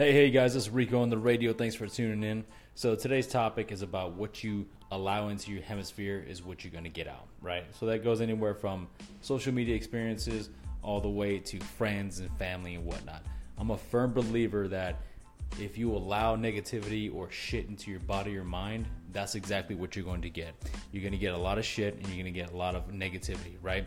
Hey, 0.00 0.12
hey 0.12 0.30
guys, 0.30 0.54
this 0.54 0.62
is 0.62 0.70
Rico 0.70 1.02
on 1.02 1.10
the 1.10 1.18
radio. 1.18 1.52
Thanks 1.52 1.74
for 1.74 1.86
tuning 1.86 2.22
in. 2.22 2.42
So 2.74 2.94
today's 2.94 3.26
topic 3.26 3.70
is 3.70 3.82
about 3.82 4.14
what 4.14 4.42
you 4.42 4.66
allow 4.92 5.28
into 5.28 5.52
your 5.52 5.60
hemisphere 5.60 6.24
is 6.26 6.42
what 6.42 6.64
you're 6.64 6.70
going 6.70 6.84
to 6.84 6.88
get 6.88 7.06
out, 7.06 7.26
right? 7.42 7.64
So 7.78 7.84
that 7.84 8.02
goes 8.02 8.22
anywhere 8.22 8.54
from 8.54 8.88
social 9.20 9.52
media 9.52 9.74
experiences 9.74 10.48
all 10.80 11.02
the 11.02 11.10
way 11.10 11.38
to 11.40 11.60
friends 11.60 12.20
and 12.20 12.30
family 12.38 12.76
and 12.76 12.86
whatnot. 12.86 13.22
I'm 13.58 13.72
a 13.72 13.76
firm 13.76 14.14
believer 14.14 14.68
that 14.68 15.02
if 15.60 15.76
you 15.76 15.94
allow 15.94 16.34
negativity 16.34 17.14
or 17.14 17.30
shit 17.30 17.68
into 17.68 17.90
your 17.90 18.00
body 18.00 18.38
or 18.38 18.42
mind, 18.44 18.86
that's 19.12 19.34
exactly 19.34 19.76
what 19.76 19.96
you're 19.96 20.04
going 20.06 20.22
to 20.22 20.30
get. 20.30 20.54
You're 20.92 21.02
going 21.02 21.12
to 21.12 21.18
get 21.18 21.34
a 21.34 21.38
lot 21.38 21.58
of 21.58 21.66
shit 21.66 21.96
and 21.96 22.06
you're 22.06 22.16
going 22.16 22.24
to 22.24 22.40
get 22.40 22.52
a 22.52 22.56
lot 22.56 22.74
of 22.74 22.88
negativity, 22.88 23.56
right? 23.60 23.84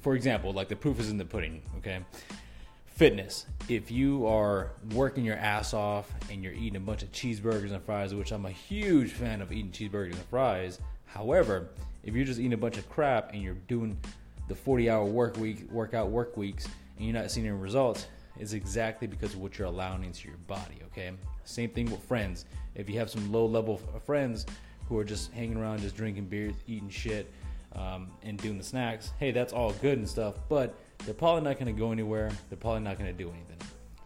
For 0.00 0.14
example, 0.14 0.54
like 0.54 0.68
the 0.68 0.76
proof 0.76 0.98
is 0.98 1.10
in 1.10 1.18
the 1.18 1.26
pudding, 1.26 1.60
okay? 1.76 1.98
Fitness. 2.94 3.46
If 3.68 3.90
you 3.90 4.24
are 4.24 4.70
working 4.92 5.24
your 5.24 5.34
ass 5.34 5.74
off 5.74 6.08
and 6.30 6.44
you're 6.44 6.52
eating 6.52 6.76
a 6.76 6.80
bunch 6.80 7.02
of 7.02 7.10
cheeseburgers 7.10 7.72
and 7.72 7.82
fries, 7.82 8.14
which 8.14 8.30
I'm 8.30 8.46
a 8.46 8.50
huge 8.50 9.10
fan 9.10 9.42
of 9.42 9.50
eating 9.50 9.72
cheeseburgers 9.72 10.12
and 10.12 10.24
fries. 10.30 10.78
However, 11.06 11.70
if 12.04 12.14
you're 12.14 12.24
just 12.24 12.38
eating 12.38 12.52
a 12.52 12.56
bunch 12.56 12.78
of 12.78 12.88
crap 12.88 13.32
and 13.32 13.42
you're 13.42 13.56
doing 13.66 13.98
the 14.46 14.54
40 14.54 14.88
hour 14.88 15.04
work 15.04 15.36
week, 15.38 15.68
workout 15.72 16.10
work 16.10 16.36
weeks, 16.36 16.68
and 16.96 17.04
you're 17.04 17.20
not 17.20 17.32
seeing 17.32 17.48
any 17.48 17.56
results, 17.56 18.06
it's 18.38 18.52
exactly 18.52 19.08
because 19.08 19.34
of 19.34 19.40
what 19.40 19.58
you're 19.58 19.66
allowing 19.66 20.04
into 20.04 20.28
your 20.28 20.36
body. 20.46 20.80
Okay. 20.92 21.10
Same 21.42 21.70
thing 21.70 21.90
with 21.90 22.02
friends. 22.04 22.44
If 22.76 22.88
you 22.88 22.96
have 23.00 23.10
some 23.10 23.32
low 23.32 23.44
level 23.44 23.78
friends 24.06 24.46
who 24.88 24.96
are 24.98 25.04
just 25.04 25.32
hanging 25.32 25.56
around, 25.56 25.80
just 25.80 25.96
drinking 25.96 26.26
beer, 26.26 26.52
eating 26.68 26.90
shit, 26.90 27.28
um, 27.74 28.12
and 28.22 28.38
doing 28.38 28.56
the 28.56 28.62
snacks, 28.62 29.10
hey, 29.18 29.32
that's 29.32 29.52
all 29.52 29.72
good 29.72 29.98
and 29.98 30.08
stuff. 30.08 30.36
But 30.48 30.76
they're 31.04 31.14
probably 31.14 31.42
not 31.42 31.58
going 31.58 31.74
to 31.74 31.78
go 31.78 31.92
anywhere. 31.92 32.30
They're 32.48 32.58
probably 32.58 32.80
not 32.80 32.98
going 32.98 33.10
to 33.10 33.16
do 33.16 33.30
anything. 33.30 33.58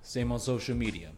Same 0.03 0.33
on 0.33 0.41
social 0.41 0.77
media. 0.77 1.11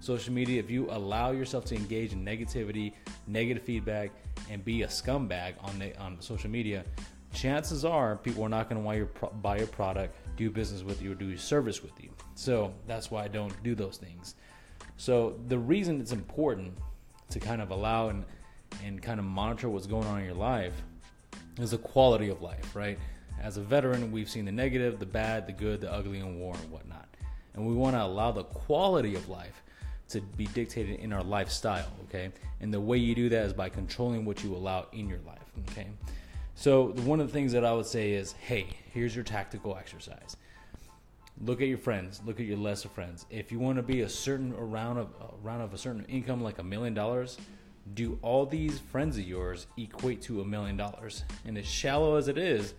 Social 0.00 0.32
media, 0.32 0.60
if 0.60 0.70
you 0.70 0.88
allow 0.90 1.32
yourself 1.32 1.64
to 1.66 1.74
engage 1.74 2.12
in 2.12 2.24
negativity, 2.24 2.92
negative 3.26 3.62
feedback, 3.62 4.10
and 4.50 4.64
be 4.64 4.82
a 4.82 4.86
scumbag 4.86 5.54
on 5.60 5.78
the, 5.78 5.98
on 5.98 6.20
social 6.20 6.48
media, 6.48 6.84
chances 7.32 7.84
are 7.84 8.16
people 8.16 8.42
are 8.44 8.48
not 8.48 8.70
going 8.70 8.80
to 8.80 8.86
want 8.86 9.14
to 9.20 9.26
buy 9.42 9.58
your 9.58 9.66
product, 9.66 10.14
do 10.36 10.50
business 10.50 10.82
with 10.82 11.02
you, 11.02 11.12
or 11.12 11.14
do 11.14 11.36
service 11.36 11.82
with 11.82 11.92
you. 12.02 12.10
So 12.34 12.72
that's 12.86 13.10
why 13.10 13.24
I 13.24 13.28
don't 13.28 13.52
do 13.62 13.74
those 13.74 13.96
things. 13.96 14.36
So 14.96 15.38
the 15.48 15.58
reason 15.58 16.00
it's 16.00 16.12
important 16.12 16.72
to 17.30 17.40
kind 17.40 17.60
of 17.60 17.70
allow 17.70 18.08
and 18.08 18.24
and 18.84 19.02
kind 19.02 19.18
of 19.18 19.24
monitor 19.24 19.68
what's 19.68 19.86
going 19.86 20.06
on 20.06 20.18
in 20.20 20.24
your 20.24 20.34
life 20.34 20.74
is 21.58 21.70
the 21.70 21.78
quality 21.78 22.28
of 22.28 22.42
life, 22.42 22.76
right? 22.76 22.98
As 23.42 23.56
a 23.56 23.62
veteran, 23.62 24.10
we've 24.10 24.28
seen 24.28 24.44
the 24.44 24.52
negative, 24.52 24.98
the 24.98 25.06
bad, 25.06 25.46
the 25.46 25.52
good, 25.52 25.80
the 25.80 25.92
ugly, 25.92 26.20
and 26.20 26.38
war 26.38 26.54
and 26.60 26.70
whatnot. 26.70 27.08
And 27.54 27.66
we 27.66 27.74
want 27.74 27.96
to 27.96 28.02
allow 28.02 28.32
the 28.32 28.44
quality 28.44 29.14
of 29.14 29.28
life 29.28 29.62
to 30.10 30.20
be 30.20 30.46
dictated 30.46 31.00
in 31.00 31.12
our 31.12 31.22
lifestyle, 31.22 31.90
okay? 32.04 32.30
And 32.60 32.72
the 32.72 32.80
way 32.80 32.96
you 32.98 33.14
do 33.14 33.28
that 33.28 33.44
is 33.44 33.52
by 33.52 33.68
controlling 33.68 34.24
what 34.24 34.42
you 34.42 34.54
allow 34.54 34.86
in 34.92 35.08
your 35.08 35.20
life, 35.26 35.52
okay? 35.70 35.88
So 36.54 36.88
one 37.04 37.20
of 37.20 37.26
the 37.28 37.32
things 37.32 37.52
that 37.52 37.64
I 37.64 37.72
would 37.72 37.86
say 37.86 38.12
is, 38.12 38.32
hey, 38.32 38.66
here's 38.92 39.14
your 39.14 39.24
tactical 39.24 39.76
exercise. 39.76 40.36
Look 41.44 41.60
at 41.60 41.68
your 41.68 41.78
friends. 41.78 42.20
Look 42.26 42.40
at 42.40 42.46
your 42.46 42.56
lesser 42.56 42.88
friends. 42.88 43.26
If 43.30 43.52
you 43.52 43.60
want 43.60 43.76
to 43.76 43.82
be 43.82 44.00
a 44.00 44.08
certain 44.08 44.52
around 44.54 44.98
of 44.98 45.08
uh, 45.20 45.26
around 45.44 45.60
of 45.60 45.72
a 45.72 45.78
certain 45.78 46.04
income, 46.06 46.42
like 46.42 46.58
a 46.58 46.64
million 46.64 46.94
dollars, 46.94 47.38
do 47.94 48.18
all 48.22 48.44
these 48.44 48.80
friends 48.80 49.16
of 49.18 49.24
yours 49.24 49.66
equate 49.76 50.20
to 50.22 50.40
a 50.40 50.44
million 50.44 50.76
dollars? 50.76 51.22
And 51.44 51.56
as 51.56 51.66
shallow 51.66 52.16
as 52.16 52.26
it 52.26 52.38
is, 52.38 52.74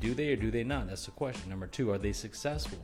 do 0.00 0.14
they 0.14 0.32
or 0.32 0.36
do 0.36 0.50
they 0.50 0.64
not? 0.64 0.88
That's 0.88 1.04
the 1.04 1.10
question. 1.12 1.50
Number 1.50 1.66
two, 1.66 1.90
are 1.90 1.98
they 1.98 2.12
successful? 2.12 2.78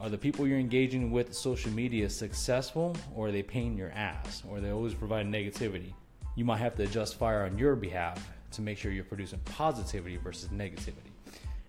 Are 0.00 0.08
the 0.08 0.16
people 0.16 0.46
you're 0.46 0.58
engaging 0.58 1.10
with 1.10 1.34
social 1.34 1.70
media 1.72 2.08
successful, 2.08 2.96
or 3.14 3.28
are 3.28 3.32
they 3.32 3.42
paying 3.42 3.76
your 3.76 3.90
ass, 3.90 4.42
or 4.48 4.58
they 4.58 4.70
always 4.70 4.94
provide 4.94 5.26
negativity? 5.26 5.92
You 6.36 6.46
might 6.46 6.56
have 6.56 6.74
to 6.76 6.84
adjust 6.84 7.16
fire 7.16 7.44
on 7.44 7.58
your 7.58 7.76
behalf 7.76 8.30
to 8.52 8.62
make 8.62 8.78
sure 8.78 8.92
you're 8.92 9.04
producing 9.04 9.40
positivity 9.40 10.16
versus 10.16 10.48
negativity. 10.48 11.12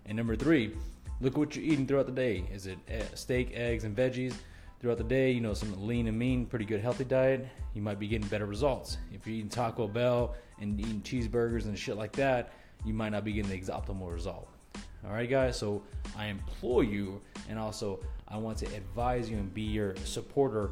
And 0.06 0.16
number 0.16 0.34
three, 0.34 0.74
look 1.20 1.36
what 1.36 1.54
you're 1.54 1.64
eating 1.64 1.86
throughout 1.86 2.06
the 2.06 2.12
day. 2.12 2.44
Is 2.52 2.66
it 2.66 2.78
eh, 2.88 3.02
steak, 3.14 3.52
eggs, 3.54 3.84
and 3.84 3.94
veggies? 3.94 4.34
Throughout 4.80 4.98
the 4.98 5.04
day, 5.04 5.30
you 5.30 5.40
know, 5.40 5.54
some 5.54 5.86
lean 5.86 6.08
and 6.08 6.18
mean, 6.18 6.46
pretty 6.46 6.64
good 6.64 6.80
healthy 6.80 7.04
diet, 7.04 7.46
you 7.74 7.82
might 7.82 8.00
be 8.00 8.08
getting 8.08 8.26
better 8.28 8.46
results. 8.46 8.96
If 9.12 9.26
you're 9.26 9.36
eating 9.36 9.48
Taco 9.48 9.86
Bell 9.86 10.34
and 10.60 10.80
eating 10.80 11.02
cheeseburgers 11.02 11.66
and 11.66 11.78
shit 11.78 11.96
like 11.96 12.12
that, 12.12 12.52
you 12.84 12.94
might 12.94 13.10
not 13.10 13.24
be 13.24 13.32
getting 13.32 13.50
the 13.50 13.72
optimal 13.72 14.12
result. 14.12 14.48
All 15.04 15.12
right, 15.12 15.28
guys. 15.28 15.58
So 15.58 15.82
I 16.16 16.26
implore 16.26 16.84
you, 16.84 17.20
and 17.48 17.58
also 17.58 18.00
I 18.28 18.36
want 18.36 18.58
to 18.58 18.66
advise 18.66 19.28
you 19.28 19.36
and 19.36 19.52
be 19.52 19.62
your 19.62 19.96
supporter 20.04 20.70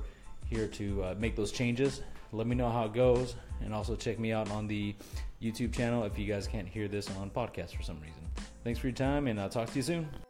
here 0.49 0.67
to 0.69 1.05
uh, 1.05 1.15
make 1.19 1.37
those 1.37 1.53
changes. 1.53 2.03
Let 2.33 2.47
me 2.47 2.55
know 2.55 2.71
how 2.71 2.85
it 2.85 2.95
goes, 2.95 3.35
and 3.61 3.75
also 3.75 3.97
check 3.97 4.19
me 4.19 4.33
out 4.33 4.51
on 4.51 4.69
the 4.69 4.95
YouTube 5.43 5.75
channel 5.75 6.05
if 6.05 6.19
you 6.19 6.27
guys 6.27 6.47
can't 6.47 6.69
hear 6.69 6.87
this 6.87 7.09
on 7.19 7.31
podcast 7.31 7.75
for 7.77 7.83
some 7.83 8.01
reason. 8.01 8.23
Thanks 8.63 8.79
for 8.79 8.87
your 8.87 8.95
time, 8.97 9.27
and 9.27 9.41
I'll 9.41 9.49
talk 9.49 9.69
to 9.71 9.77
you 9.77 9.83
soon. 9.83 10.30